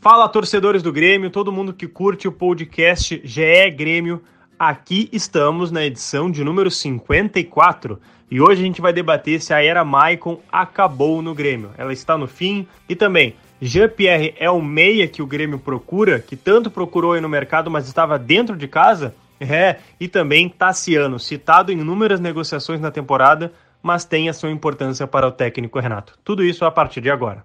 [0.00, 4.22] Fala, torcedores do Grêmio, todo mundo que curte o podcast GE Grêmio.
[4.56, 7.98] Aqui estamos na edição de número 54
[8.30, 11.72] e hoje a gente vai debater se a era Maicon acabou no Grêmio.
[11.76, 16.36] Ela está no fim e também Jean-Pierre é o meia que o Grêmio procura, que
[16.36, 19.16] tanto procurou aí no mercado, mas estava dentro de casa?
[19.40, 23.52] É, e também Tassiano, citado em inúmeras negociações na temporada,
[23.82, 26.16] mas tem a sua importância para o técnico Renato.
[26.22, 27.44] Tudo isso a partir de agora.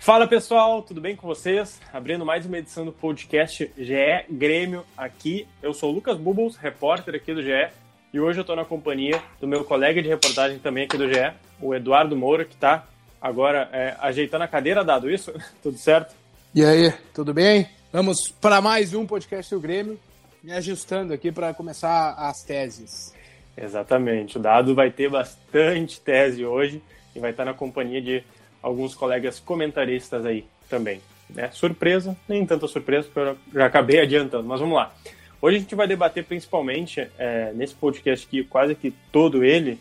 [0.00, 1.78] Fala pessoal, tudo bem com vocês?
[1.92, 5.46] Abrindo mais uma edição do podcast GE Grêmio aqui.
[5.62, 7.68] Eu sou o Lucas Bubbles, repórter aqui do GE,
[8.10, 11.34] e hoje eu estou na companhia do meu colega de reportagem também aqui do GE,
[11.60, 12.86] o Eduardo Moura, que está
[13.20, 15.34] agora é, ajeitando a cadeira, dado isso?
[15.62, 16.16] tudo certo?
[16.54, 17.68] E aí, tudo bem?
[17.92, 20.00] Vamos para mais um podcast do Grêmio,
[20.42, 23.14] me ajustando aqui para começar as teses.
[23.54, 24.38] Exatamente.
[24.38, 26.82] O Dado vai ter bastante tese hoje
[27.14, 28.24] e vai estar na companhia de
[28.62, 31.00] alguns colegas comentaristas aí também.
[31.28, 31.50] Né?
[31.52, 34.94] Surpresa, nem tanta surpresa, porque eu já acabei adiantando, mas vamos lá.
[35.40, 39.78] Hoje a gente vai debater principalmente, é, nesse podcast aqui, quase que todo ele,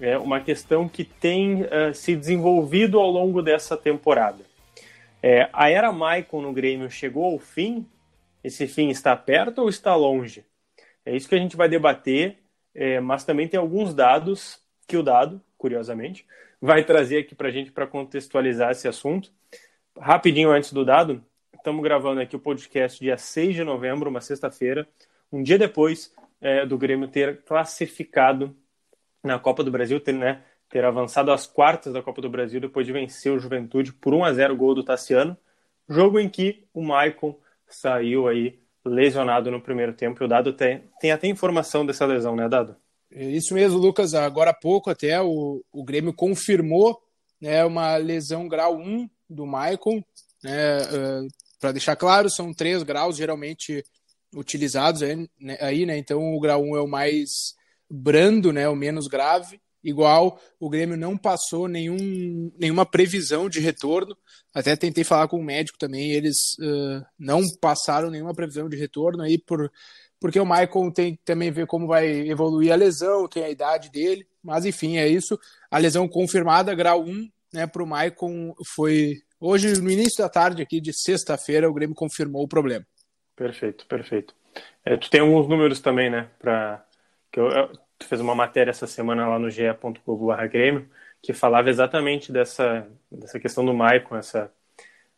[0.00, 4.44] é uma questão que tem uh, se desenvolvido ao longo dessa temporada.
[5.20, 7.84] É, a era Maicon no Grêmio chegou ao fim?
[8.44, 10.44] Esse fim está perto ou está longe?
[11.04, 12.38] É isso que a gente vai debater
[12.78, 16.24] é, mas também tem alguns dados que o dado, curiosamente,
[16.60, 19.30] vai trazer aqui para a gente para contextualizar esse assunto.
[19.98, 21.24] Rapidinho antes do dado,
[21.54, 24.88] estamos gravando aqui o podcast dia 6 de novembro, uma sexta-feira,
[25.32, 28.56] um dia depois é, do Grêmio ter classificado
[29.22, 32.86] na Copa do Brasil, ter, né, ter avançado às quartas da Copa do Brasil depois
[32.86, 35.36] de vencer o Juventude por 1 a 0 gol do Tassiano,
[35.88, 40.22] jogo em que o Maicon saiu aí lesionado no primeiro tempo.
[40.22, 42.76] E o Dado tem, tem até informação dessa lesão, né, Dado?
[43.10, 44.14] É isso mesmo, Lucas.
[44.14, 47.00] Agora há pouco até o, o Grêmio confirmou
[47.40, 50.02] né, uma lesão grau 1 do Maicon.
[50.42, 51.28] Né, uh, é,
[51.60, 53.84] Para deixar claro, são três graus geralmente
[54.34, 55.96] utilizados aí, né, aí, né?
[55.96, 57.30] Então o grau 1 é o mais
[57.90, 64.16] brando, né, o menos grave igual o Grêmio não passou nenhum, nenhuma previsão de retorno.
[64.52, 69.22] Até tentei falar com o médico também, eles uh, não passaram nenhuma previsão de retorno
[69.22, 69.70] aí por
[70.20, 73.90] porque o Michael tem que também ver como vai evoluir a lesão, tem a idade
[73.90, 75.38] dele, mas enfim, é isso.
[75.70, 80.62] A lesão confirmada, grau 1, né, para o Michael foi hoje no início da tarde
[80.62, 82.84] aqui de sexta-feira o Grêmio confirmou o problema.
[83.36, 84.34] Perfeito, perfeito.
[84.84, 86.84] É, tu tem alguns números também, né, para
[87.30, 87.50] que eu,
[87.98, 90.88] tu fez uma matéria essa semana lá no ge.globo.grêmio
[91.22, 94.52] que falava exatamente dessa, dessa questão do Maicon, essa,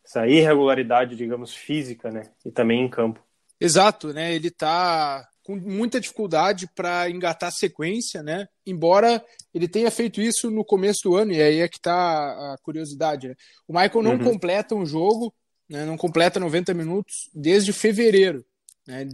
[0.03, 2.23] essa irregularidade, digamos, física, né?
[2.45, 3.23] E também em campo.
[3.61, 4.33] Exato, né?
[4.33, 8.47] Ele tá com muita dificuldade para engatar sequência, né?
[8.65, 9.23] Embora
[9.53, 13.27] ele tenha feito isso no começo do ano, e aí é que tá a curiosidade,
[13.27, 13.35] né?
[13.67, 14.23] O Michael não uhum.
[14.23, 15.33] completa um jogo,
[15.69, 15.85] né?
[15.85, 18.43] não completa 90 minutos desde fevereiro,
[18.87, 19.07] né?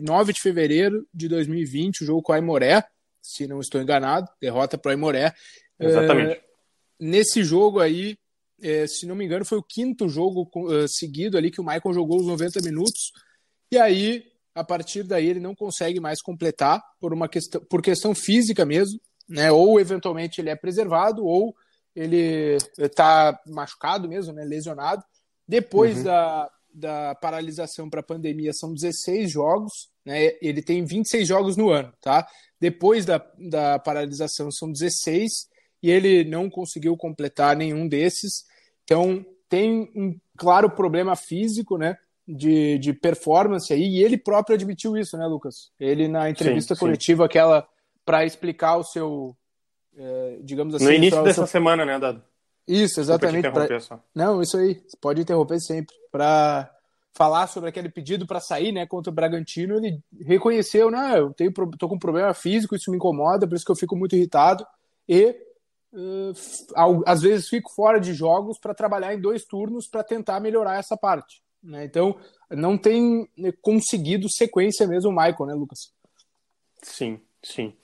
[0.00, 2.84] 9 de fevereiro de 2020, o jogo com a Aimoré,
[3.22, 5.32] se não estou enganado, derrota para o Aimoré.
[5.80, 6.38] Exatamente.
[6.38, 6.40] Uh,
[7.00, 8.16] nesse jogo aí,
[8.62, 11.92] é, se não me engano, foi o quinto jogo uh, seguido ali que o Michael
[11.92, 13.12] jogou os 90 minutos.
[13.70, 18.14] E aí, a partir daí, ele não consegue mais completar por uma questão, por questão
[18.14, 19.50] física mesmo, né?
[19.50, 21.54] Ou eventualmente ele é preservado, ou
[21.94, 24.44] ele está machucado mesmo, né?
[24.44, 25.02] Lesionado.
[25.46, 26.04] Depois uhum.
[26.04, 30.32] da, da paralisação para a pandemia são 16 jogos, né?
[30.40, 32.26] Ele tem 26 jogos no ano, tá?
[32.60, 35.48] Depois da, da paralisação são 16
[35.82, 38.44] e ele não conseguiu completar nenhum desses.
[38.84, 41.96] Então tem um claro problema físico, né?
[42.26, 45.70] De, de performance aí, e ele próprio admitiu isso, né, Lucas?
[45.78, 47.26] Ele na entrevista sim, coletiva, sim.
[47.26, 47.68] aquela
[48.02, 49.36] para explicar o seu,
[49.94, 50.86] é, digamos assim.
[50.86, 51.46] No início dessa seu...
[51.46, 52.22] semana, né, Dado?
[52.66, 53.50] Isso, exatamente.
[53.50, 53.68] Pra...
[54.14, 54.82] Não, isso aí.
[54.86, 55.94] Você pode interromper sempre.
[56.10, 56.74] Para
[57.14, 61.52] falar sobre aquele pedido para sair, né, contra o Bragantino, ele reconheceu, né, eu tenho,
[61.78, 64.66] tô com um problema físico, isso me incomoda, por isso que eu fico muito irritado
[65.08, 65.36] e
[65.92, 70.76] uh, às vezes fico fora de jogos para trabalhar em dois turnos para tentar melhorar
[70.76, 71.84] essa parte, né?
[71.84, 72.16] Então
[72.50, 75.92] não tem né, conseguido sequência mesmo o Michael, né, Lucas?
[76.82, 77.20] Sim.
[77.44, 77.74] Sim.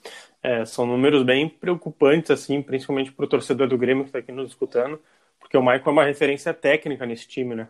[0.41, 4.31] É, são números bem preocupantes, assim, principalmente para o torcedor do Grêmio que está aqui
[4.31, 4.99] nos escutando,
[5.39, 7.67] porque o Michael é uma referência técnica nesse time, né?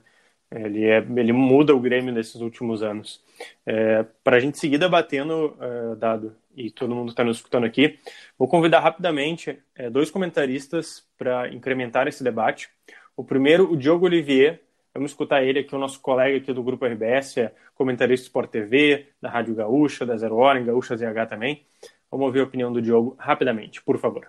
[0.50, 3.22] Ele, é, ele muda o Grêmio nesses últimos anos.
[3.66, 8.00] É, para a gente seguir debatendo, é, Dado, e todo mundo está nos escutando aqui,
[8.38, 12.70] vou convidar rapidamente é, dois comentaristas para incrementar esse debate.
[13.16, 14.62] O primeiro, o Diogo Olivier,
[14.94, 18.50] vamos escutar ele aqui, o nosso colega aqui do Grupo RBS, é comentarista do Sport
[18.50, 21.66] TV, da Rádio Gaúcha, da Zero Hora, em Gaúcha ZH também.
[22.12, 24.28] Vamos ouvir a opinião do Diogo rapidamente, por favor.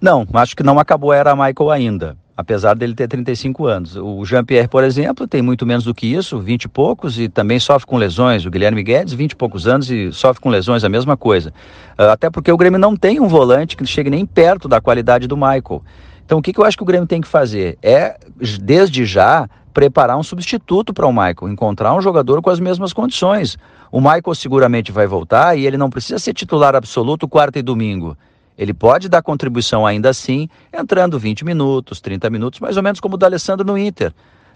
[0.00, 3.96] Não, acho que não acabou a era Michael ainda, apesar dele ter 35 anos.
[3.96, 7.60] O Jean-Pierre, por exemplo, tem muito menos do que isso, 20 e poucos, e também
[7.60, 8.44] sofre com lesões.
[8.44, 11.54] O Guilherme Guedes, 20 e poucos anos e sofre com lesões, a mesma coisa.
[11.96, 15.28] Ah, até porque o Grêmio não tem um volante que chegue nem perto da qualidade
[15.28, 15.84] do Michael.
[16.30, 17.78] Então, o que, que eu acho que o Grêmio tem que fazer?
[17.82, 18.16] É,
[18.60, 23.56] desde já, preparar um substituto para o Michael, encontrar um jogador com as mesmas condições.
[23.90, 28.16] O Michael seguramente vai voltar e ele não precisa ser titular absoluto quarta e domingo.
[28.58, 33.16] Ele pode dar contribuição ainda assim, entrando 20 minutos, 30 minutos, mais ou menos como
[33.16, 34.12] o Alessandro no Inter.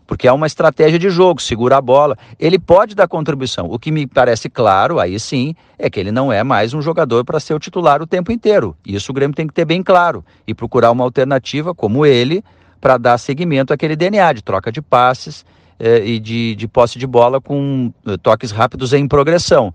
[0.07, 2.17] Porque é uma estratégia de jogo, segura a bola.
[2.39, 3.67] Ele pode dar contribuição.
[3.71, 7.25] O que me parece claro, aí sim, é que ele não é mais um jogador
[7.25, 8.77] para ser o titular o tempo inteiro.
[8.85, 12.45] Isso o Grêmio tem que ter bem claro e procurar uma alternativa como ele
[12.81, 15.45] para dar seguimento àquele DNA de troca de passes
[15.79, 19.73] eh, e de, de posse de bola com eh, toques rápidos em progressão.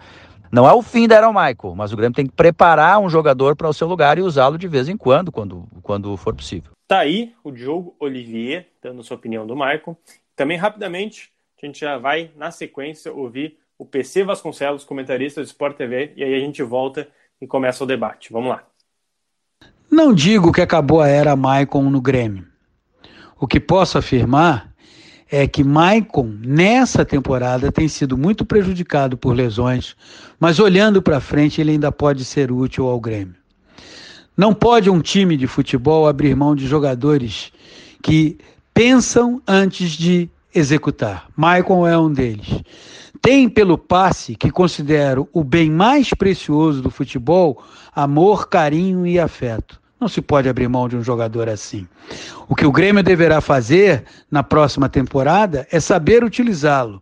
[0.51, 3.55] Não é o fim da Aaron Michael, mas o Grêmio tem que preparar um jogador
[3.55, 6.71] para o seu lugar e usá-lo de vez em quando, quando, quando for possível.
[6.87, 9.95] Tá aí o Diogo Olivier dando sua opinião do Michael.
[10.35, 11.31] Também rapidamente
[11.61, 16.23] a gente já vai na sequência ouvir o PC Vasconcelos, comentarista do Sport TV, e
[16.23, 17.07] aí a gente volta
[17.39, 18.33] e começa o debate.
[18.33, 18.63] Vamos lá.
[19.89, 22.48] Não digo que acabou a era Michael no Grêmio.
[23.39, 24.69] O que posso afirmar
[25.31, 29.95] é que Maicon, nessa temporada, tem sido muito prejudicado por lesões,
[30.39, 33.36] mas olhando para frente, ele ainda pode ser útil ao Grêmio.
[34.36, 37.51] Não pode um time de futebol abrir mão de jogadores
[38.01, 38.38] que
[38.74, 41.27] pensam antes de executar.
[41.35, 42.62] Maicon é um deles.
[43.21, 47.63] Tem pelo passe, que considero o bem mais precioso do futebol,
[47.94, 49.78] amor, carinho e afeto.
[49.99, 51.85] Não se pode abrir mão de um jogador assim.
[52.47, 57.01] O que o Grêmio deverá fazer na próxima temporada é saber utilizá-lo.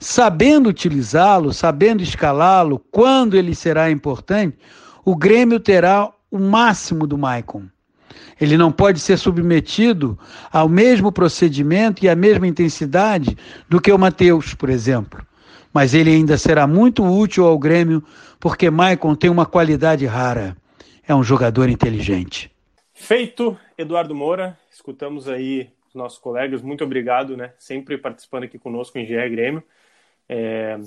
[0.00, 4.58] Sabendo utilizá-lo, sabendo escalá-lo, quando ele será importante,
[5.04, 7.62] o Grêmio terá o máximo do Maicon.
[8.40, 10.18] Ele não pode ser submetido
[10.50, 15.24] ao mesmo procedimento e à mesma intensidade do que o Matheus, por exemplo.
[15.72, 18.02] Mas ele ainda será muito útil ao Grêmio,
[18.40, 20.56] porque Maicon tem uma qualidade rara
[21.12, 22.50] é um jogador inteligente.
[22.94, 24.58] Feito, Eduardo Moura.
[24.70, 26.62] Escutamos aí os nossos colegas.
[26.62, 27.52] Muito obrigado, né?
[27.58, 29.62] Sempre participando aqui conosco em GE Grêmio.
[30.28, 30.78] É,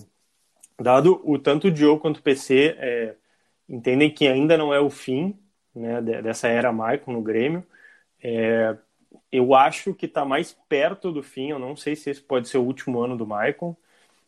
[0.80, 3.16] dado o tanto o Diogo quanto o PC é,
[3.70, 5.38] entendem que ainda não é o fim
[5.76, 7.64] né, dessa era Maicon no Grêmio.
[8.24, 8.76] É,
[9.32, 11.52] eu acho que está mais perto do fim.
[11.52, 13.76] Eu não sei se esse pode ser o último ano do Maicon.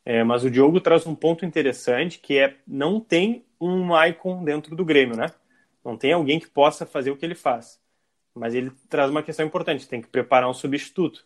[0.06, 4.76] É, mas o Diogo traz um ponto interessante que é não tem um Maicon dentro
[4.76, 5.32] do Grêmio, né?
[5.88, 7.80] Não tem alguém que possa fazer o que ele faz.
[8.36, 11.24] Mas ele traz uma questão importante: tem que preparar um substituto.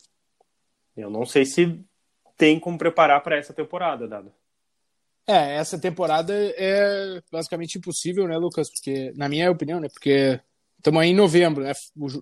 [0.96, 1.80] Eu não sei se
[2.38, 4.32] tem como preparar para essa temporada, Dado.
[5.26, 8.70] É, essa temporada é basicamente impossível, né, Lucas?
[8.70, 9.90] Porque, na minha opinião, né?
[9.90, 10.40] Porque
[10.78, 11.72] estamos aí em novembro, né?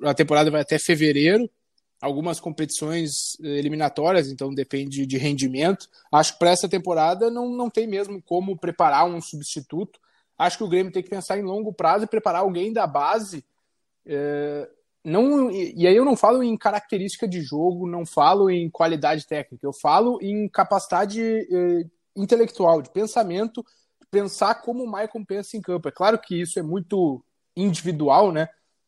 [0.06, 1.50] A temporada vai até fevereiro.
[2.00, 5.90] Algumas competições eliminatórias, então depende de rendimento.
[6.10, 10.00] Acho que para essa temporada não, não tem mesmo como preparar um substituto.
[10.40, 13.44] Acho que o Grêmio tem que pensar em longo prazo e preparar alguém da base.
[14.06, 14.70] É,
[15.04, 19.66] não, e aí eu não falo em característica de jogo, não falo em qualidade técnica,
[19.66, 23.66] eu falo em capacidade é, intelectual, de pensamento,
[24.00, 25.90] de pensar como o Maicon pensa em campo.
[25.90, 27.22] É claro que isso é muito
[27.54, 28.48] individual, né?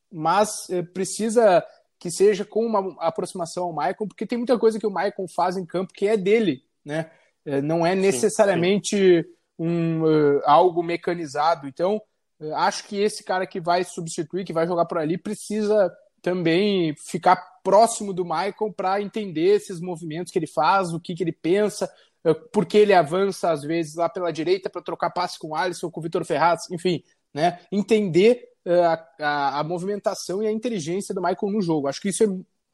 [0.10, 1.66] Mas é, precisa
[2.00, 5.58] que seja com uma aproximação ao Maicon, porque tem muita coisa que o Maicon faz
[5.58, 7.12] em campo que é dele, né?
[7.46, 8.96] É, não é necessariamente.
[8.96, 11.68] Sim, sim um, uh, algo mecanizado.
[11.68, 12.02] Então,
[12.40, 16.96] uh, acho que esse cara que vai substituir, que vai jogar por ali, precisa também
[16.96, 21.32] ficar próximo do Michael para entender esses movimentos que ele faz, o que, que ele
[21.32, 21.92] pensa,
[22.26, 25.56] uh, por que ele avança às vezes lá pela direita para trocar passe com o
[25.56, 27.60] Alisson, com o Vitor Ferraz, enfim, né?
[27.72, 31.88] entender a, a, a, movimentação e a inteligência do Michael no jogo.
[31.88, 32.28] Acho que isso é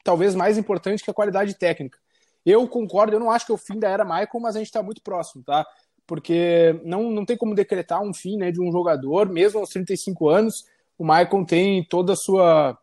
[0.04, 1.98] talvez mais importante que a qualidade técnica.
[2.44, 4.68] Eu concordo, eu não acho que é o fim da era Michael, mas a gente
[4.68, 5.66] está muito próximo, tá?
[6.08, 10.30] Porque não, não tem como decretar um fim né, de um jogador, mesmo aos 35
[10.30, 10.66] anos.
[10.98, 12.78] O Maicon tem toda a sua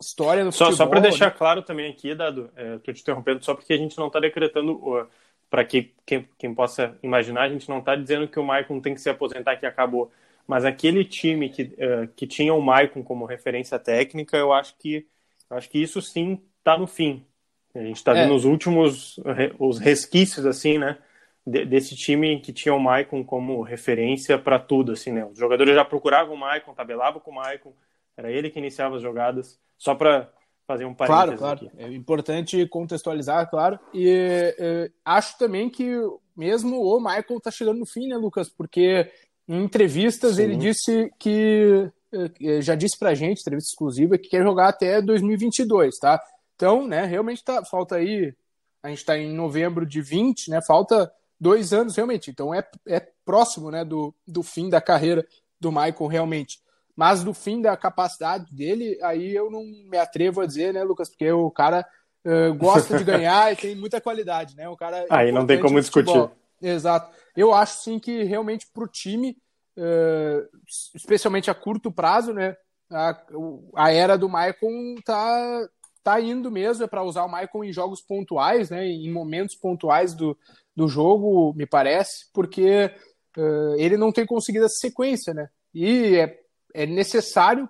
[0.00, 0.76] história no só, futebol.
[0.76, 1.34] Só para deixar né?
[1.38, 5.08] claro também aqui, Dado, estou é, te interrompendo só porque a gente não está decretando,
[5.48, 8.94] para que quem, quem possa imaginar, a gente não está dizendo que o Maicon tem
[8.94, 10.10] que se aposentar que acabou.
[10.44, 15.06] mas aquele time que, uh, que tinha o Maicon como referência técnica, eu acho que,
[15.48, 17.24] eu acho que isso sim está no fim.
[17.72, 18.22] A gente está é.
[18.22, 19.20] vendo os últimos
[19.56, 20.98] os resquícios assim, né,
[21.46, 25.24] desse time que tinha o Maicon como referência para tudo, assim, né?
[25.24, 27.72] Os jogadores já procuravam o Maicon, tabelavam com o Maicon,
[28.16, 30.30] era ele que iniciava as jogadas, só para
[30.66, 31.66] fazer um parênteses claro, claro.
[31.66, 31.82] Aqui.
[31.82, 33.78] É importante contextualizar, claro.
[33.92, 35.96] E é, acho também que
[36.36, 38.48] mesmo o Michael está chegando no fim, né, Lucas?
[38.48, 39.10] Porque
[39.48, 40.42] em entrevistas Sim.
[40.42, 45.98] ele disse que é, já disse pra gente, entrevista exclusiva, que quer jogar até 2022,
[45.98, 46.20] tá?
[46.54, 48.34] Então, né, realmente tá, falta aí,
[48.82, 50.60] a gente está em novembro de 20, né?
[50.66, 52.30] Falta dois anos realmente.
[52.30, 55.26] Então é, é próximo, né, do, do fim da carreira
[55.58, 56.58] do Michael realmente.
[56.94, 61.08] Mas do fim da capacidade dele, aí eu não me atrevo a dizer, né, Lucas?
[61.08, 61.86] Porque o cara
[62.26, 64.68] uh, gosta de ganhar e tem muita qualidade, né?
[64.68, 66.30] O cara aí não tem como discutir.
[66.60, 67.10] Exato.
[67.34, 69.36] Eu acho sim que realmente para o time,
[69.78, 70.46] uh,
[70.94, 72.56] especialmente a curto prazo, né?
[72.90, 73.16] A,
[73.76, 75.68] a era do Maicon tá,
[76.02, 78.86] tá indo mesmo, é para usar o Maicon em jogos pontuais, né?
[78.86, 80.36] Em momentos pontuais do,
[80.74, 82.90] do jogo, me parece, porque
[83.36, 85.48] uh, ele não tem conseguido essa sequência, né?
[85.74, 86.40] E é
[86.72, 87.68] é necessário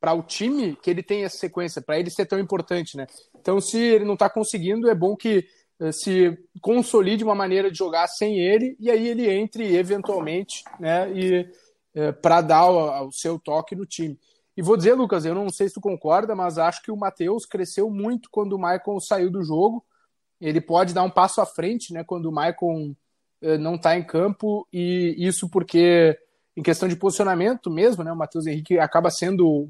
[0.00, 3.06] para o time que ele tenha essa sequência, para ele ser tão importante, né?
[3.38, 5.44] Então, se ele não está conseguindo, é bom que
[5.80, 11.10] uh, se consolide uma maneira de jogar sem ele e aí ele entre eventualmente, né?
[11.12, 11.46] E
[11.92, 14.16] eh, para dar o, o, seu toque no time.
[14.56, 17.46] E vou dizer, Lucas, eu não sei se tu concorda, mas acho que o Matheus
[17.46, 19.84] cresceu muito quando o Michael saiu do jogo.
[20.40, 22.02] Ele pode dar um passo à frente, né?
[22.04, 22.94] Quando o Michael
[23.42, 26.18] uh, não está em campo e isso porque
[26.56, 28.12] em questão de posicionamento mesmo, né?
[28.12, 29.68] O Matheus Henrique acaba sendo,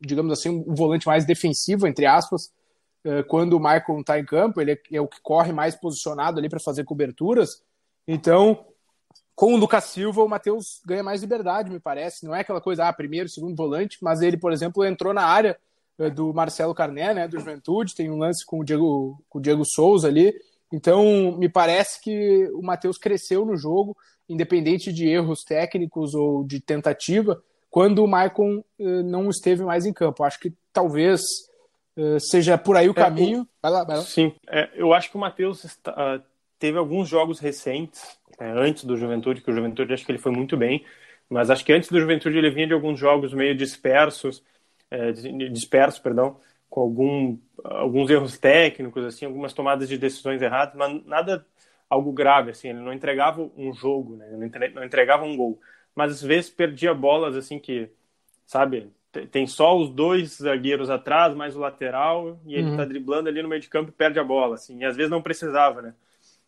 [0.00, 2.52] digamos assim, um volante mais defensivo, entre aspas,
[3.04, 6.48] eh, quando o não está em campo, ele é o que corre mais posicionado ali
[6.48, 7.62] para fazer coberturas.
[8.06, 8.66] Então,
[9.40, 12.26] com o Lucas Silva, o Matheus ganha mais liberdade, me parece.
[12.26, 15.58] Não é aquela coisa, ah, primeiro, segundo volante, mas ele, por exemplo, entrou na área
[15.98, 19.40] eh, do Marcelo Carné, né, do Juventude, tem um lance com o Diego, com o
[19.40, 20.34] Diego Souza ali.
[20.70, 23.96] Então, me parece que o Matheus cresceu no jogo
[24.28, 29.92] independente de erros técnicos ou de tentativa, quando o Maicon uh, não esteve mais em
[29.94, 30.22] campo.
[30.22, 31.22] Acho que talvez
[31.96, 33.48] uh, seja por aí o é, caminho.
[33.62, 34.02] Vai lá, vai lá.
[34.02, 36.22] Sim, é, eu acho que o Matheus uh,
[36.58, 40.32] teve alguns jogos recentes, é, antes do Juventude, que o Juventude acho que ele foi
[40.32, 40.84] muito bem,
[41.28, 44.42] mas acho que antes do Juventude ele vinha de alguns jogos meio dispersos,
[44.90, 51.04] é, dispersos, perdão, com algum, alguns erros técnicos, assim, algumas tomadas de decisões erradas, mas
[51.04, 51.46] nada
[51.88, 54.26] algo grave, assim, ele não entregava um jogo, né?
[54.74, 55.60] não entregava um gol,
[55.94, 57.90] mas às vezes perdia bolas, assim, que,
[58.46, 58.90] sabe,
[59.30, 62.76] tem só os dois zagueiros atrás, mais o lateral, e ele uhum.
[62.76, 65.10] tá driblando ali no meio de campo e perde a bola, assim, e às vezes
[65.10, 65.94] não precisava, né?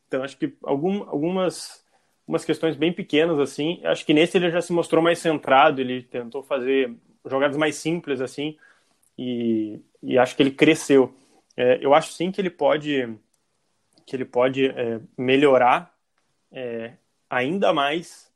[0.07, 1.82] Então, acho que algum, algumas
[2.27, 6.03] umas questões bem pequenas, assim, acho que nesse ele já se mostrou mais centrado, ele
[6.03, 6.95] tentou fazer
[7.27, 8.57] jogadas mais simples, assim,
[9.19, 11.15] e, e acho que ele cresceu.
[11.57, 13.09] É, eu acho sim que ele pode
[14.05, 15.95] que ele pode é, melhorar
[16.51, 16.93] é,
[17.31, 18.31] ainda mais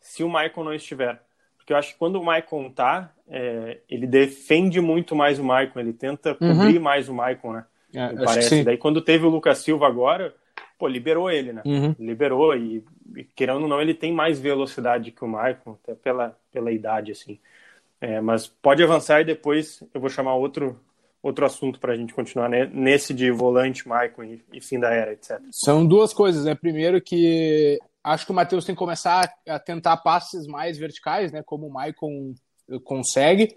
[0.00, 1.22] se o Michael não estiver.
[1.56, 5.72] Porque eu acho que quando o Michael tá, é, ele defende muito mais o Michael,
[5.76, 6.58] ele tenta uhum.
[6.58, 7.64] cobrir mais o Michael, né?
[7.94, 8.64] É, parece.
[8.64, 10.34] Daí quando teve o Lucas Silva agora,
[10.82, 11.62] pô, liberou ele, né?
[11.64, 11.94] Uhum.
[11.96, 12.84] Liberou e,
[13.14, 17.12] e, querendo ou não, ele tem mais velocidade que o Michael, até pela, pela idade,
[17.12, 17.38] assim.
[18.00, 20.76] É, mas pode avançar e depois eu vou chamar outro
[21.22, 22.68] outro assunto para a gente continuar né?
[22.74, 25.40] nesse de volante, Maicon e, e, fim da era, etc.
[25.52, 26.56] São duas coisas, né?
[26.56, 31.44] Primeiro que acho que o Matheus tem que começar a tentar passes mais verticais, né?
[31.44, 32.34] Como o Maicon
[32.68, 33.56] eh, consegue.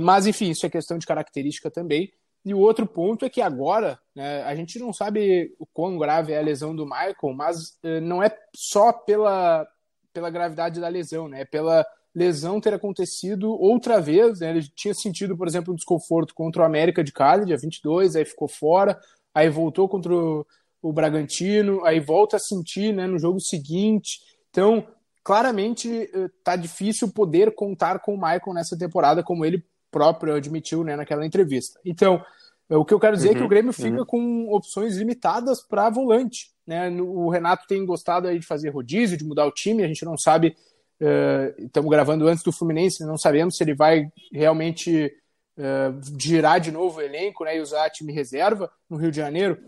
[0.00, 2.12] Mas, enfim, isso é questão de característica também.
[2.46, 6.32] E o outro ponto é que agora, né, a gente não sabe o quão grave
[6.32, 9.66] é a lesão do Michael, mas eh, não é só pela,
[10.12, 11.40] pela gravidade da lesão, né?
[11.40, 11.84] É pela
[12.14, 14.38] lesão ter acontecido outra vez.
[14.38, 14.50] Né?
[14.50, 18.24] Ele tinha sentido, por exemplo, um desconforto contra o América de Cali, dia 22, aí
[18.24, 18.96] ficou fora,
[19.34, 20.46] aí voltou contra o,
[20.80, 24.20] o Bragantino, aí volta a sentir né, no jogo seguinte.
[24.50, 24.86] Então,
[25.24, 26.08] claramente,
[26.44, 29.64] tá difícil poder contar com o Michael nessa temporada, como ele
[29.96, 31.80] próprio admitiu né, naquela entrevista.
[31.84, 32.22] Então,
[32.68, 34.06] o que eu quero dizer uhum, é que o uhum, Grêmio fica uhum.
[34.06, 36.50] com opções limitadas para volante.
[36.66, 36.90] Né?
[36.90, 40.18] O Renato tem gostado aí de fazer rodízio, de mudar o time, a gente não
[40.18, 40.56] sabe
[40.98, 45.12] Uh, estamos gravando antes do Fluminense, não sabemos se ele vai realmente
[45.58, 49.58] uh, girar de novo o elenco né, e usar time reserva no Rio de Janeiro.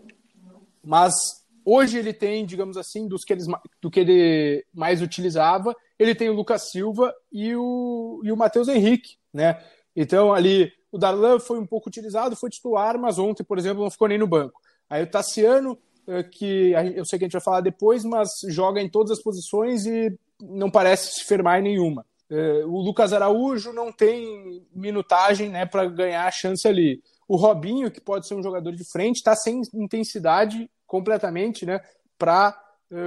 [0.83, 1.13] Mas
[1.65, 3.47] hoje ele tem, digamos assim, dos que, eles,
[3.81, 8.69] do que ele mais utilizava, ele tem o Lucas Silva e o, e o Matheus
[8.69, 9.19] Henrique.
[9.31, 9.63] Né?
[10.01, 13.91] Então ali o Darlan foi um pouco utilizado, foi titular, mas ontem, por exemplo, não
[13.91, 14.61] ficou nem no banco.
[14.89, 15.77] Aí o Tassiano,
[16.33, 19.87] que eu sei que a gente vai falar depois, mas joga em todas as posições
[19.87, 22.07] e não parece se firmar em nenhuma.
[22.31, 27.03] É, o Lucas Araújo não tem minutagem né, para ganhar a chance ali.
[27.27, 31.81] O Robinho, que pode ser um jogador de frente, está sem intensidade completamente né,
[32.17, 32.57] para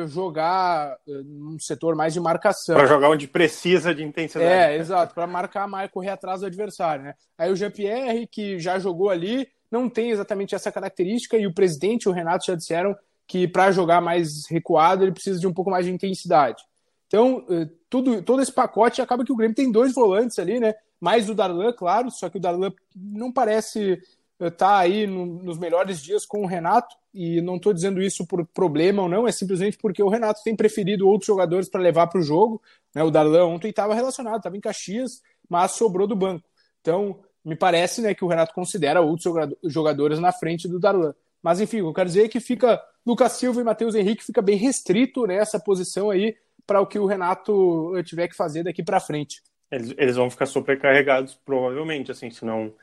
[0.07, 2.75] jogar uh, num setor mais de marcação.
[2.75, 4.51] Para jogar onde precisa de intensidade.
[4.51, 7.05] É, exato, para marcar mais, correr atrás do adversário.
[7.05, 7.13] Né?
[7.37, 12.03] Aí o Jean-Pierre, que já jogou ali, não tem exatamente essa característica, e o presidente
[12.03, 12.95] e o Renato já disseram
[13.27, 16.63] que para jogar mais recuado ele precisa de um pouco mais de intensidade.
[17.07, 20.73] Então, uh, tudo, todo esse pacote acaba que o Grêmio tem dois volantes ali, né?
[20.99, 23.99] Mais o Darlan, claro, só que o Darlan não parece
[24.47, 28.25] estar tá aí no, nos melhores dias com o Renato e não estou dizendo isso
[28.25, 32.07] por problema ou não, é simplesmente porque o Renato tem preferido outros jogadores para levar
[32.07, 32.61] para o jogo.
[32.95, 33.03] Né?
[33.03, 36.47] O Darlan ontem estava relacionado, estava em Caxias, mas sobrou do banco.
[36.79, 39.33] Então, me parece né, que o Renato considera outros
[39.63, 41.13] jogadores na frente do Darlan.
[41.43, 44.57] Mas enfim, eu quero dizer é que fica Lucas Silva e Matheus Henrique fica bem
[44.57, 46.35] restrito nessa posição aí
[46.67, 49.41] para o que o Renato tiver que fazer daqui para frente.
[49.71, 52.73] Eles, eles vão ficar sobrecarregados, provavelmente, assim, se não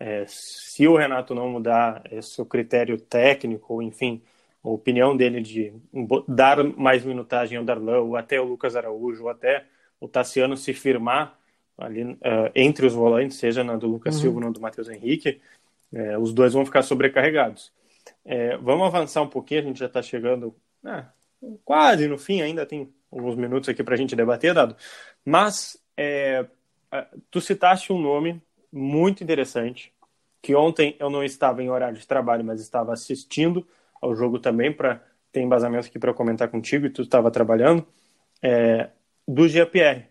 [0.00, 4.22] é, se o Renato não mudar esse critério técnico, enfim,
[4.64, 5.74] a opinião dele de
[6.26, 9.66] dar mais minutagem ao Darlan, ou até o Lucas Araújo, ou até
[10.00, 11.38] o Tassiano se firmar
[11.76, 12.16] ali uh,
[12.54, 14.20] entre os volantes, seja na do Lucas uhum.
[14.22, 15.40] Silva ou na do Matheus Henrique,
[15.92, 17.72] é, os dois vão ficar sobrecarregados.
[18.24, 20.54] É, vamos avançar um pouquinho, a gente já está chegando
[20.84, 21.10] ah,
[21.64, 24.76] quase no fim, ainda tem alguns minutos aqui para a gente debater, Dado.
[25.24, 26.46] Mas é,
[27.30, 28.40] tu citaste um nome
[28.72, 29.92] muito interessante,
[30.42, 33.66] que ontem eu não estava em horário de trabalho, mas estava assistindo
[34.00, 37.86] ao jogo também para ter embasamento aqui para comentar contigo e tu estava trabalhando,
[38.42, 38.90] é,
[39.26, 40.06] do GPR.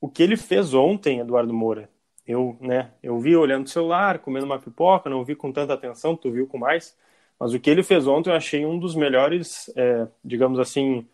[0.00, 1.88] O que ele fez ontem, Eduardo Moura,
[2.26, 6.16] eu, né, eu vi olhando o celular, comendo uma pipoca, não vi com tanta atenção,
[6.16, 6.96] tu viu com mais,
[7.38, 11.06] mas o que ele fez ontem eu achei um dos melhores, é, digamos assim,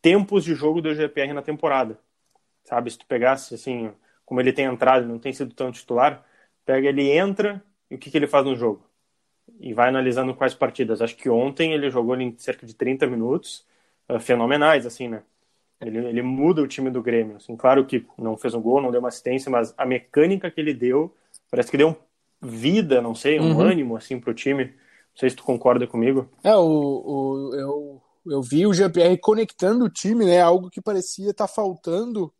[0.00, 1.98] tempos de jogo do GPR na temporada.
[2.64, 3.92] Sabe, se tu pegasse assim,
[4.32, 6.24] como ele tem entrado, não tem sido tão titular,
[6.64, 8.82] pega ele entra e o que, que ele faz no jogo?
[9.60, 11.02] E vai analisando quais partidas.
[11.02, 13.66] Acho que ontem ele jogou em cerca de 30 minutos,
[14.08, 15.22] uh, fenomenais, assim, né?
[15.78, 17.36] Ele, ele muda o time do Grêmio.
[17.36, 20.62] Assim, claro que não fez um gol, não deu uma assistência, mas a mecânica que
[20.62, 21.14] ele deu,
[21.50, 21.94] parece que deu
[22.40, 23.60] vida, não sei, um uhum.
[23.60, 24.64] ânimo, assim, pro time.
[24.64, 26.26] Não sei se tu concorda comigo.
[26.42, 30.40] É, o, o, eu, eu vi o GPR conectando o time, né?
[30.40, 32.32] Algo que parecia estar tá faltando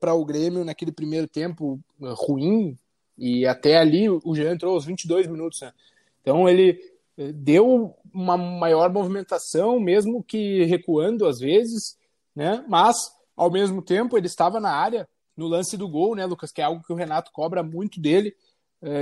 [0.00, 2.76] para o Grêmio naquele primeiro tempo é, ruim,
[3.16, 5.60] e até ali o Jean entrou aos 22 minutos.
[5.60, 5.72] Né?
[6.20, 6.80] Então ele
[7.16, 11.96] é, deu uma maior movimentação, mesmo que recuando às vezes,
[12.34, 12.64] né?
[12.68, 16.52] mas ao mesmo tempo ele estava na área no lance do gol, né, Lucas?
[16.52, 18.36] Que é algo que o Renato cobra muito dele,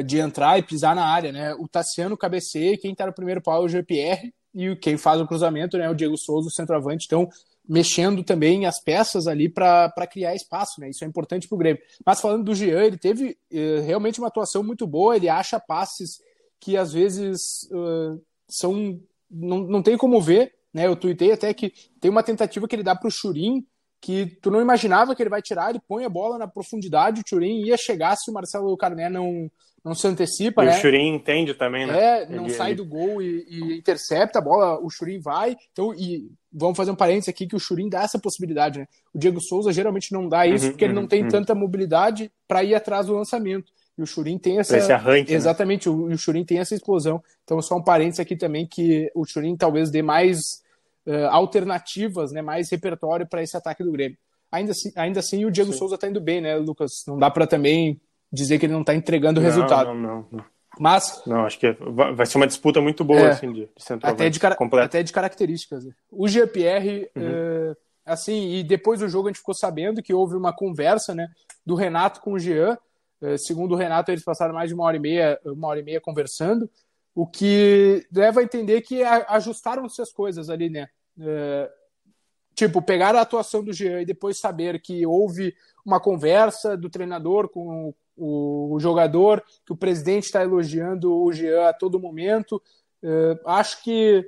[0.07, 1.55] de entrar e pisar na área, né?
[1.55, 5.27] O Tassiano cabeceia, quem está no primeiro pau é o GPR, e quem faz o
[5.27, 7.07] cruzamento né, é o Diego Souza, o centroavante.
[7.07, 7.29] Então,
[7.71, 10.91] mexendo também as peças ali para criar espaço, né?
[10.91, 11.81] Isso é importante para o Grêmio.
[12.05, 16.21] Mas falando do Jean, ele teve uh, realmente uma atuação muito boa, ele acha passes
[16.59, 19.01] que às vezes uh, são.
[19.31, 20.89] Não, não tem como ver, né?
[20.89, 23.65] Eu tuitei até que tem uma tentativa que ele dá para o Churin,
[24.01, 27.25] que tu não imaginava que ele vai tirar, ele põe a bola na profundidade, o
[27.25, 29.49] Churin ia chegar se o Marcelo Carné não,
[29.85, 30.77] não se antecipa, e né?
[30.77, 32.23] o Churin entende também, né?
[32.23, 32.79] É, não ele, sai ele...
[32.79, 35.57] do gol e, e, intercepta a bola, o Churin vai.
[35.71, 38.87] Então, e vamos fazer um parênteses aqui que o Churin dá essa possibilidade, né?
[39.15, 41.29] O Diego Souza geralmente não dá isso uhum, porque uhum, ele não tem uhum.
[41.29, 43.73] tanta mobilidade para ir atrás do lançamento.
[43.97, 44.77] E o Churin tem essa.
[44.77, 45.37] Esse arranque, né?
[45.37, 45.95] Exatamente, né?
[45.95, 47.23] o, o Churin tem essa explosão.
[47.45, 50.39] Então, só um parênteses aqui também que o Churin talvez dê mais
[51.07, 52.43] uh, alternativas, né?
[52.43, 54.17] Mais repertório para esse ataque do Grêmio.
[54.51, 55.79] Ainda assim, ainda assim o Diego Sim.
[55.79, 57.05] Souza está indo bem, né, Lucas?
[57.07, 58.01] Não dá para também
[58.33, 59.89] dizer que ele não está entregando o resultado.
[59.89, 60.45] Não, não, não.
[60.79, 61.23] Mas.
[61.27, 61.77] Não, acho que
[62.15, 63.71] vai ser uma disputa muito boa, é, assim, de, de
[64.03, 64.41] até de,
[64.83, 65.85] até de características.
[66.11, 67.23] O GPR, uhum.
[67.23, 71.29] é, assim, e depois do jogo a gente ficou sabendo que houve uma conversa, né,
[71.65, 72.79] do Renato com o Jean.
[73.21, 75.83] É, segundo o Renato, eles passaram mais de uma hora e meia, uma hora e
[75.83, 76.71] meia conversando,
[77.15, 80.89] o que leva a entender que ajustaram-se as coisas ali, né?
[81.21, 81.71] É,
[82.55, 85.55] tipo, pegar a atuação do Jean e depois saber que houve
[85.85, 91.69] uma conversa do treinador com o, o jogador, que o presidente está elogiando o Jean
[91.69, 92.63] a todo momento.
[93.03, 94.25] Uh, acho que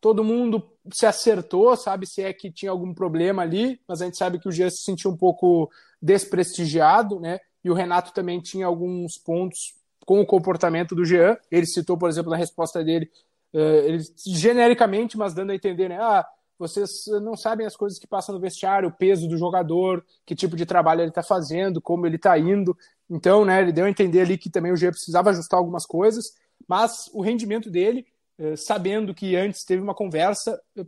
[0.00, 0.62] todo mundo
[0.92, 4.48] se acertou, sabe se é que tinha algum problema ali, mas a gente sabe que
[4.48, 7.38] o Jean se sentiu um pouco desprestigiado, né?
[7.62, 9.74] E o Renato também tinha alguns pontos
[10.06, 11.36] com o comportamento do Jean.
[11.50, 13.10] Ele citou, por exemplo, na resposta dele,
[13.52, 15.98] uh, ele, genericamente, mas dando a entender, né?
[16.00, 16.26] Ah,
[16.58, 16.90] vocês
[17.22, 20.66] não sabem as coisas que passam no vestiário, o peso do jogador, que tipo de
[20.66, 22.76] trabalho ele está fazendo, como ele está indo.
[23.10, 26.32] Então, né, ele deu a entender ali que também o G precisava ajustar algumas coisas,
[26.66, 28.06] mas o rendimento dele,
[28.38, 30.84] eh, sabendo que antes teve uma conversa, eh,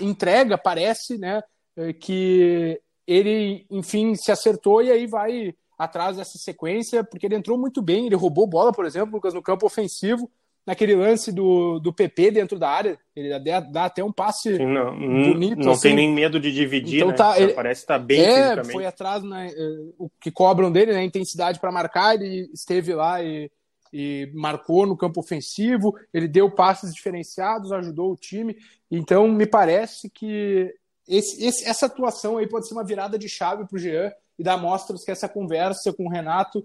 [0.00, 1.42] entrega, parece, né,
[1.76, 7.56] eh, que ele, enfim, se acertou e aí vai atrás dessa sequência, porque ele entrou
[7.56, 10.30] muito bem, ele roubou bola, por exemplo, Lucas, no campo ofensivo,
[10.66, 14.66] naquele lance do, do PP dentro da área, ele dá, dá até um passe Sim,
[14.66, 15.58] não, bonito.
[15.58, 15.82] Não assim.
[15.82, 17.14] tem nem medo de dividir, Então né?
[17.14, 21.02] tá, ele- Parece estar bem é, foi atrás, né, eh, o que cobram dele, né,
[21.04, 23.50] intensidade para marcar, ele esteve lá e,
[23.92, 28.56] e marcou no campo ofensivo, ele deu passes diferenciados, ajudou o time,
[28.90, 30.72] então me parece que
[31.08, 34.42] esse, esse- essa atuação aí pode ser uma virada de chave para o Jean e
[34.44, 36.64] dar mostras que essa conversa com o Renato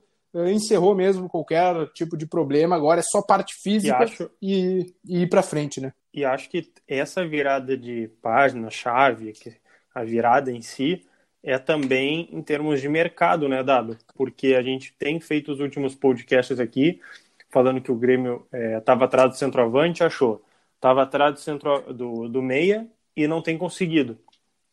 [0.49, 5.23] encerrou mesmo qualquer tipo de problema, agora é só parte E física acho, e, e
[5.23, 5.93] ir para frente, né?
[6.15, 9.57] e acho que essa virada de página, chave, que
[9.93, 11.05] a virada em si,
[11.43, 13.97] é também em termos de mercado, né, Dado?
[14.15, 17.01] Porque a gente tem feito os últimos podcasts aqui,
[17.49, 18.47] falando que o Grêmio
[18.79, 20.41] estava atrás do centroavante, achou.
[20.75, 24.17] Estava atrás do, centro, do, do meia e não tem conseguido.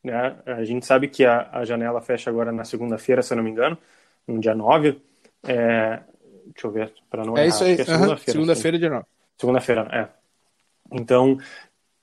[0.03, 0.38] Né?
[0.46, 3.51] A gente sabe que a, a janela fecha agora na segunda-feira, se eu não me
[3.51, 3.77] engano,
[4.29, 5.01] no dia 9.
[5.44, 6.00] É,
[6.46, 8.33] deixa eu ver, para não É errar, isso aí, é segunda-feira.
[8.33, 9.07] segunda-feira de novo.
[9.37, 10.09] Segunda-feira, é.
[10.92, 11.38] Então,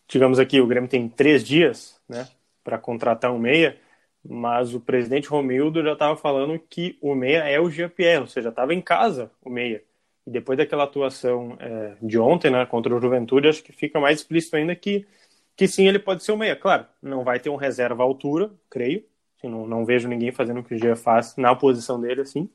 [0.08, 2.28] digamos aqui, o Grêmio tem três dias, né,
[2.63, 3.78] para contratar um meia,
[4.23, 8.49] mas o presidente Romildo já estava falando que o meia é o Jean-Pierre, ou seja,
[8.49, 9.82] estava em casa o meia.
[10.28, 14.19] E depois daquela atuação é, de ontem, né, contra o Juventude, acho que fica mais
[14.19, 15.08] explícito ainda que,
[15.56, 16.56] que sim, ele pode ser o meia.
[16.56, 19.04] Claro, não vai ter um reserva à altura, creio.
[19.38, 22.49] Assim, não, não vejo ninguém fazendo o que o Jean faz na posição dele, assim.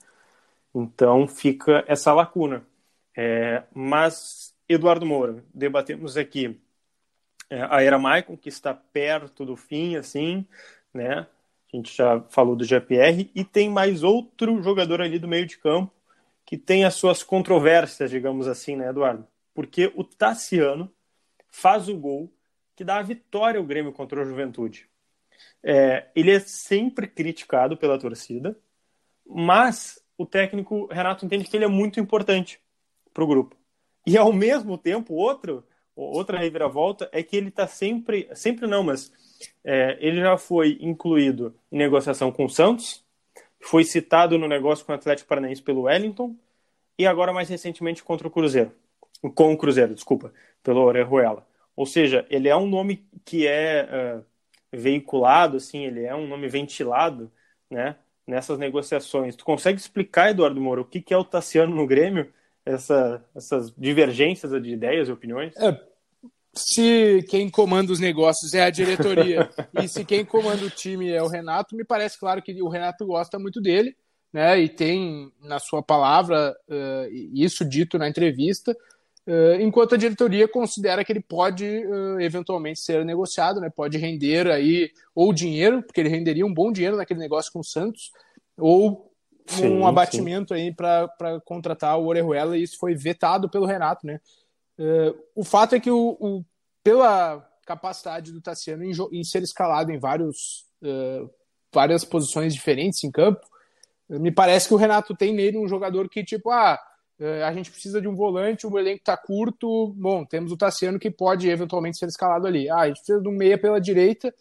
[0.74, 2.66] Então fica essa lacuna.
[3.16, 6.60] É, mas, Eduardo Moura, debatemos aqui
[7.48, 10.46] é, a Era Maicon, que está perto do fim, assim,
[10.92, 11.26] né?
[11.72, 15.58] A gente já falou do GPR, e tem mais outro jogador ali do meio de
[15.58, 15.92] campo
[16.44, 19.26] que tem as suas controvérsias, digamos assim, né, Eduardo?
[19.54, 20.92] Porque o Tassiano
[21.50, 22.30] faz o gol
[22.76, 24.88] que dá a vitória ao Grêmio contra o Juventude.
[25.62, 28.56] É, ele é sempre criticado pela torcida,
[29.24, 32.60] mas o técnico Renato entende que ele é muito importante
[33.12, 33.56] para o grupo.
[34.06, 35.64] E ao mesmo tempo, outro,
[35.96, 39.12] outra reviravolta é que ele está sempre, sempre não, mas
[39.64, 43.04] é, ele já foi incluído em negociação com o Santos,
[43.60, 46.36] foi citado no negócio com o Atlético Paranaense pelo Wellington
[46.98, 48.72] e agora mais recentemente contra o Cruzeiro,
[49.34, 51.46] com o Cruzeiro, desculpa, pelo Orejuela.
[51.74, 54.24] Ou seja, ele é um nome que é uh,
[54.70, 57.32] veiculado, assim, ele é um nome ventilado,
[57.70, 57.96] né?
[58.26, 59.36] Nessas negociações.
[59.36, 62.32] Tu consegue explicar, Eduardo Moura, o que, que é o Tassiano no Grêmio?
[62.64, 65.54] Essa, essas divergências de ideias e opiniões?
[65.56, 65.78] É,
[66.54, 69.50] se quem comanda os negócios é a diretoria
[69.82, 73.04] e se quem comanda o time é o Renato, me parece claro que o Renato
[73.04, 73.96] gosta muito dele,
[74.32, 74.60] né?
[74.60, 78.74] E tem na sua palavra uh, isso dito na entrevista,
[79.60, 83.70] enquanto a diretoria considera que ele pode uh, eventualmente ser negociado, né?
[83.70, 87.64] Pode render aí ou dinheiro, porque ele renderia um bom dinheiro naquele negócio com o
[87.64, 88.10] Santos,
[88.58, 89.10] ou
[89.46, 89.84] Sim, um sim.
[89.84, 94.20] abatimento aí para contratar o Orejuela e isso foi vetado pelo Renato, né?
[94.78, 96.44] Uh, o fato é que, o, o,
[96.82, 101.30] pela capacidade do Tassiano em, em, ser escalado em vários, uh,
[101.72, 103.40] várias posições diferentes em campo,
[104.08, 106.78] me parece que o Renato tem nele um jogador que, tipo, ah,
[107.44, 111.10] a gente precisa de um volante, o elenco tá curto, bom, temos o Tassiano que
[111.10, 112.68] pode eventualmente ser escalado ali.
[112.68, 114.34] Ah, a gente precisa de um meia pela direita,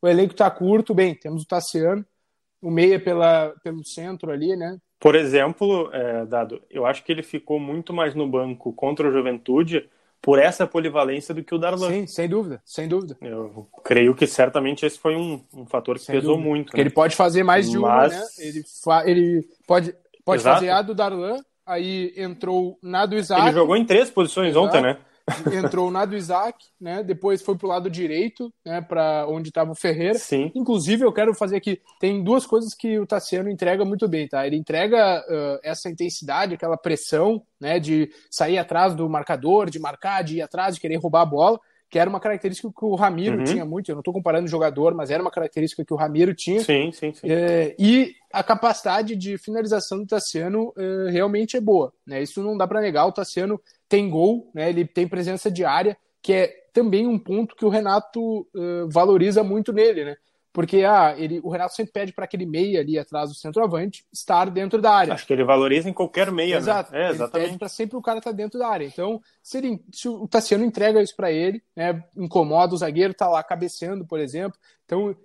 [0.00, 2.04] o elenco tá curto, bem, temos o Tassiano,
[2.60, 4.78] o meia pela, pelo centro ali, né?
[5.00, 9.12] Por exemplo, é, Dado, eu acho que ele ficou muito mais no banco contra o
[9.12, 9.90] Juventude
[10.22, 11.88] por essa polivalência do que o Darlan.
[11.88, 13.16] Sim, sem dúvida, sem dúvida.
[13.20, 16.48] Eu creio que certamente esse foi um, um fator que sem pesou dúvida.
[16.48, 16.76] muito.
[16.76, 16.80] Né?
[16.80, 18.12] ele pode fazer mais de Mas...
[18.12, 18.26] uma, né?
[18.38, 19.92] Ele, fa ele pode,
[20.24, 23.42] pode fazer a do Darlan, aí entrou na do Isaac.
[23.42, 24.66] Ele jogou em três posições Exato.
[24.66, 24.98] ontem, né?
[25.54, 27.02] entrou na do Isaac, né?
[27.02, 28.80] Depois foi pro lado direito, né?
[28.80, 30.18] Para onde estava o Ferreira.
[30.18, 30.50] Sim.
[30.54, 31.80] Inclusive, eu quero fazer aqui.
[32.00, 34.46] Tem duas coisas que o Tassiano entrega muito bem, tá?
[34.46, 37.78] Ele entrega uh, essa intensidade, aquela pressão, né?
[37.78, 41.60] De sair atrás do marcador, de marcar, de ir atrás, de querer roubar a bola,
[41.92, 43.44] que era uma característica que o Ramiro Uhum.
[43.44, 43.90] tinha muito.
[43.90, 46.60] Eu não estou comparando o jogador, mas era uma característica que o Ramiro tinha.
[46.60, 47.30] Sim, sim, sim.
[47.30, 51.92] É, e a capacidade de finalização do Tassiano é, realmente é boa.
[52.06, 52.22] Né?
[52.22, 53.04] Isso não dá para negar.
[53.06, 54.70] O Tassiano tem gol, né?
[54.70, 59.44] ele tem presença de área, que é também um ponto que o Renato é, valoriza
[59.44, 60.02] muito nele.
[60.06, 60.16] Né?
[60.52, 64.50] Porque ah, ele, o Renato sempre pede para aquele meia ali atrás do centroavante estar
[64.50, 65.14] dentro da área.
[65.14, 66.92] Acho que ele valoriza em qualquer meia, Exato.
[66.92, 66.98] né?
[66.98, 67.46] É, Ele exatamente.
[67.46, 68.84] pede para sempre o cara estar dentro da área.
[68.84, 73.28] Então, se, ele, se o Tassiano entrega isso para ele, né, incomoda o zagueiro, tá
[73.28, 74.58] lá cabeceando, por exemplo.
[74.84, 75.16] Então,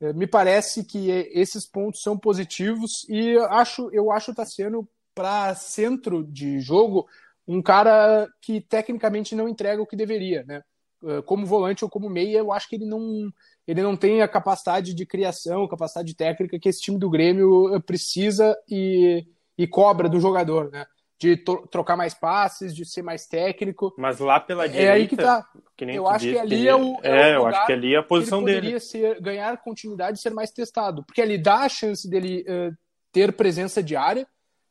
[0.00, 4.88] eh, me parece que esses pontos são positivos e eu acho, eu acho o Tassiano
[5.14, 7.06] para centro de jogo
[7.46, 10.62] um cara que tecnicamente não entrega o que deveria, né?
[11.02, 13.32] uh, como volante ou como meia, eu acho que ele não,
[13.66, 18.56] ele não tem a capacidade de criação, capacidade técnica que esse time do Grêmio precisa
[18.68, 19.24] e,
[19.56, 20.86] e cobra do jogador, né?
[21.18, 21.36] De
[21.70, 23.94] trocar mais passes, de ser mais técnico.
[23.96, 24.90] Mas lá pela direita.
[24.90, 25.46] É aí que tá.
[25.76, 26.98] Que eu acho que ali é o.
[27.00, 28.80] É, é o eu acho que ali é a posição ele poderia dele.
[28.80, 31.04] Ser, ganhar continuidade e ser mais testado.
[31.04, 32.76] Porque ali dá a chance dele uh,
[33.12, 34.26] ter presença diária,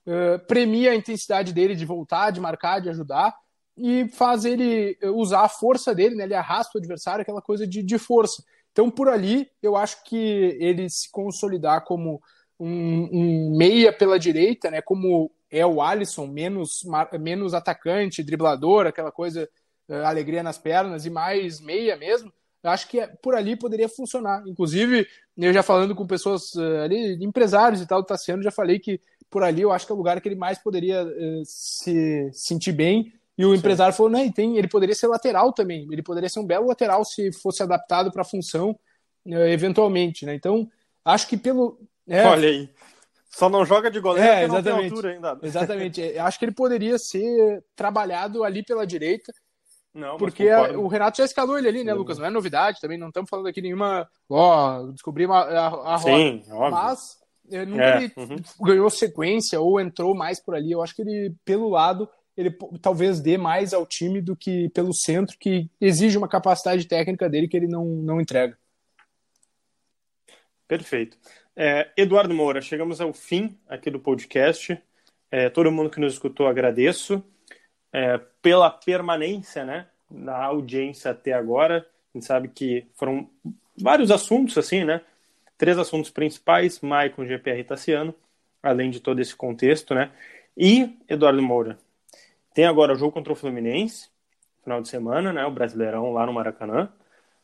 [0.05, 3.33] uh, premia a intensidade dele de voltar, de marcar, de ajudar,
[3.77, 6.25] e faz ele usar a força dele, né?
[6.25, 8.43] Ele arrasta o adversário, aquela coisa de, de força.
[8.71, 10.15] Então, por ali, eu acho que
[10.59, 12.21] ele se consolidar como
[12.59, 14.81] um, um meia pela direita, né?
[14.81, 16.83] Como é o Alisson, menos,
[17.19, 19.49] menos atacante, driblador, aquela coisa,
[19.89, 22.31] uh, alegria nas pernas, e mais meia mesmo,
[22.63, 24.43] eu acho que é, por ali poderia funcionar.
[24.47, 25.07] Inclusive,
[25.37, 29.01] eu já falando com pessoas uh, ali, empresários e tal do Tassiano, já falei que
[29.29, 32.71] por ali eu acho que é o lugar que ele mais poderia uh, se sentir
[32.71, 33.11] bem.
[33.37, 33.57] E o Sim.
[33.57, 36.67] empresário falou: não, ele, tem, ele poderia ser lateral também, ele poderia ser um belo
[36.67, 38.77] lateral se fosse adaptado para a função,
[39.25, 40.25] eventualmente.
[40.25, 40.35] Né?
[40.35, 40.69] Então,
[41.03, 41.79] acho que pelo.
[42.07, 42.69] É, Olha aí.
[43.29, 45.39] Só não joga de goleiro é, exatamente, altura ainda.
[45.41, 46.01] Exatamente.
[46.01, 49.31] É, acho que ele poderia ser trabalhado ali pela direita.
[49.93, 52.17] Não, porque a, o Renato já escalou ele ali, né, Lucas?
[52.17, 54.07] Não é novidade também, não estamos falando aqui nenhuma.
[54.29, 56.55] Ó, descobri a, a, a Sim, roda.
[56.55, 56.71] Óbvio.
[56.71, 57.17] Mas
[57.51, 58.35] é, nunca é, ele uhum.
[58.61, 60.71] ganhou sequência ou entrou mais por ali.
[60.71, 64.93] Eu acho que ele, pelo lado, ele talvez dê mais ao time do que pelo
[64.93, 68.57] centro, que exige uma capacidade técnica dele que ele não, não entrega.
[70.67, 71.17] Perfeito.
[71.55, 74.81] É, Eduardo Moura, chegamos ao fim aqui do podcast.
[75.29, 77.23] É, todo mundo que nos escutou, agradeço
[77.91, 81.85] é, pela permanência né, na audiência até agora.
[82.13, 83.29] A gente sabe que foram
[83.77, 85.01] vários assuntos, assim, né?
[85.57, 88.15] Três assuntos principais, Maicon, GPR e Tassiano,
[88.61, 90.11] além de todo esse contexto, né?
[90.57, 91.77] E, Eduardo Moura,
[92.53, 94.09] tem agora o jogo contra o Fluminense,
[94.63, 95.45] final de semana, né?
[95.45, 96.89] O Brasileirão lá no Maracanã.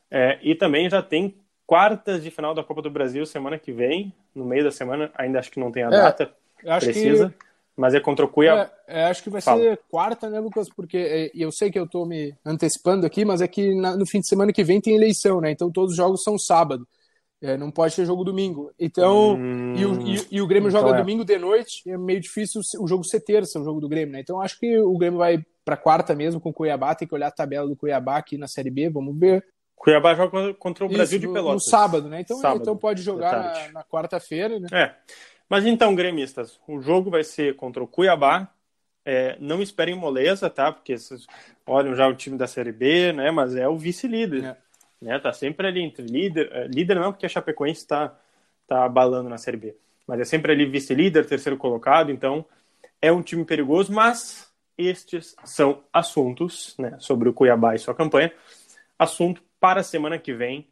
[0.10, 4.14] É, e também já tem quartas de final da Copa do Brasil semana que vem,
[4.34, 6.34] no meio da semana, ainda acho que não tem a é, data
[6.80, 7.36] precisa, que...
[7.76, 8.72] mas é contra o Cuiabá.
[8.88, 9.62] É, é, acho que vai Fala.
[9.62, 10.70] ser quarta, né, Lucas?
[10.70, 14.06] Porque é, eu sei que eu estou me antecipando aqui, mas é que na, no
[14.06, 15.52] fim de semana que vem tem eleição, né?
[15.52, 16.88] Então todos os jogos são sábado.
[17.42, 18.72] É, não pode ter jogo domingo.
[18.80, 21.00] Então, hum, e, o, e, e, o Grêmio então joga é.
[21.00, 24.22] domingo de noite, é meio difícil o jogo ser terça, o jogo do Grêmio, né?
[24.22, 27.28] Então acho que o Grêmio vai para quarta mesmo com o Cuiabá, tem que olhar
[27.28, 29.46] a tabela do Cuiabá aqui na Série B, vamos ver.
[29.76, 31.64] Cuiabá joga contra o Brasil Isso, de Pelotas.
[31.64, 32.22] No sábado, né?
[32.22, 34.68] Então, sábado, então pode jogar na, na quarta-feira, né?
[34.72, 34.96] É.
[35.48, 38.52] Mas então, gremistas, o jogo vai ser contra o Cuiabá.
[39.06, 40.72] É, não esperem moleza, tá?
[40.72, 41.26] Porque vocês
[41.66, 43.32] olham já o time da Série B, né?
[43.32, 44.44] Mas é o vice-líder.
[44.44, 44.58] É.
[45.02, 45.20] Né?
[45.20, 46.50] Tá sempre ali entre líder.
[46.52, 48.18] É, líder não, porque a Chapecoense está
[48.68, 49.76] tá abalando na Série B.
[50.08, 52.12] Mas é sempre ali vice-líder, terceiro colocado.
[52.12, 52.46] Então,
[53.02, 58.32] é um time perigoso, mas estes são assuntos né, sobre o Cuiabá e sua campanha.
[58.98, 60.68] Assunto para a semana que vem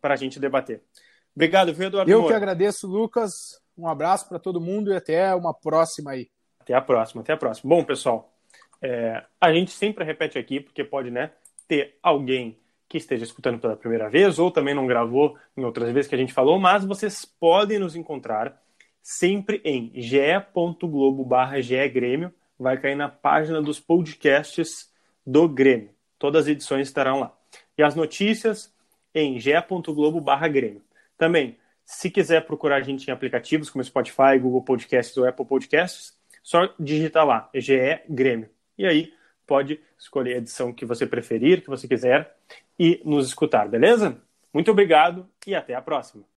[0.00, 0.82] para a gente debater.
[1.34, 2.10] Obrigado, viu, Eduardo?
[2.10, 2.34] Eu Moura.
[2.34, 3.60] que agradeço, Lucas.
[3.76, 6.28] Um abraço para todo mundo e até uma próxima aí.
[6.60, 7.68] Até a próxima, até a próxima.
[7.74, 8.32] Bom, pessoal,
[8.82, 11.30] é, a gente sempre repete aqui, porque pode né,
[11.66, 16.08] ter alguém que esteja escutando pela primeira vez ou também não gravou em outras vezes
[16.08, 18.60] que a gente falou, mas vocês podem nos encontrar
[19.02, 24.90] sempre em ge.globo barra Grêmio, vai cair na página dos podcasts
[25.26, 25.90] do Grêmio.
[26.18, 27.34] Todas as edições estarão lá
[27.76, 28.72] e as notícias
[29.14, 30.20] em ge.globo
[30.50, 30.82] Grêmio.
[31.16, 36.16] Também, se quiser procurar a gente em aplicativos como Spotify, Google Podcasts ou Apple Podcasts,
[36.42, 38.48] só digitar lá, GE Grêmio.
[38.76, 39.12] E aí
[39.48, 42.36] pode escolher a edição que você preferir, que você quiser,
[42.78, 44.22] e nos escutar, beleza?
[44.52, 46.28] Muito obrigado e até a próxima.